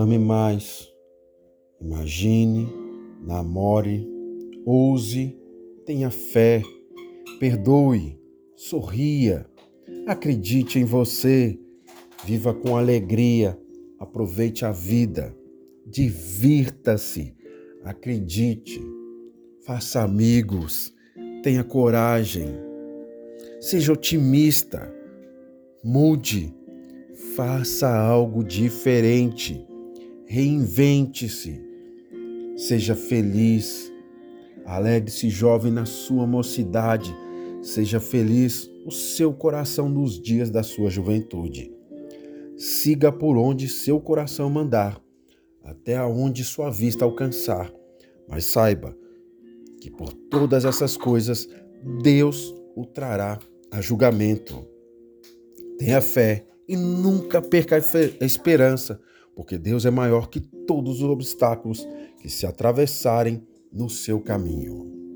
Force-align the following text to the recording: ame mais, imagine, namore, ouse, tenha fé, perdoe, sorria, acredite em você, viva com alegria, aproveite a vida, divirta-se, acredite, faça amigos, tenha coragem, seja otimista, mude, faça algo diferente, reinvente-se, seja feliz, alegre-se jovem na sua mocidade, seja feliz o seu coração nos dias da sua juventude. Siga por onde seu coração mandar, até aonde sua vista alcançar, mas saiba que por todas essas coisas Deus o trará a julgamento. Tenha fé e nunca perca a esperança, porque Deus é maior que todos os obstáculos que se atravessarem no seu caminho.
ame 0.00 0.18
mais, 0.18 0.88
imagine, 1.80 2.68
namore, 3.20 4.08
ouse, 4.64 5.36
tenha 5.84 6.10
fé, 6.10 6.62
perdoe, 7.40 8.20
sorria, 8.54 9.46
acredite 10.06 10.78
em 10.78 10.84
você, 10.84 11.58
viva 12.24 12.54
com 12.54 12.76
alegria, 12.76 13.58
aproveite 13.98 14.64
a 14.64 14.70
vida, 14.70 15.36
divirta-se, 15.86 17.34
acredite, 17.84 18.80
faça 19.64 20.02
amigos, 20.02 20.94
tenha 21.42 21.64
coragem, 21.64 22.48
seja 23.60 23.92
otimista, 23.92 24.92
mude, 25.82 26.54
faça 27.34 27.88
algo 27.94 28.44
diferente, 28.44 29.67
reinvente-se, 30.28 31.58
seja 32.54 32.94
feliz, 32.94 33.90
alegre-se 34.66 35.30
jovem 35.30 35.72
na 35.72 35.86
sua 35.86 36.26
mocidade, 36.26 37.16
seja 37.62 37.98
feliz 37.98 38.70
o 38.84 38.90
seu 38.90 39.32
coração 39.32 39.88
nos 39.88 40.20
dias 40.20 40.50
da 40.50 40.62
sua 40.62 40.90
juventude. 40.90 41.72
Siga 42.58 43.10
por 43.10 43.38
onde 43.38 43.68
seu 43.68 43.98
coração 43.98 44.50
mandar, 44.50 45.00
até 45.64 45.96
aonde 45.96 46.44
sua 46.44 46.70
vista 46.70 47.06
alcançar, 47.06 47.72
mas 48.28 48.44
saiba 48.44 48.94
que 49.80 49.90
por 49.90 50.12
todas 50.12 50.66
essas 50.66 50.94
coisas 50.94 51.48
Deus 52.02 52.54
o 52.76 52.84
trará 52.84 53.38
a 53.70 53.80
julgamento. 53.80 54.66
Tenha 55.78 56.02
fé 56.02 56.44
e 56.68 56.76
nunca 56.76 57.40
perca 57.40 57.76
a 58.20 58.24
esperança, 58.24 59.00
porque 59.38 59.56
Deus 59.56 59.86
é 59.86 59.90
maior 59.90 60.30
que 60.30 60.40
todos 60.40 61.00
os 61.00 61.08
obstáculos 61.08 61.88
que 62.18 62.28
se 62.28 62.44
atravessarem 62.44 63.40
no 63.72 63.88
seu 63.88 64.20
caminho. 64.20 64.97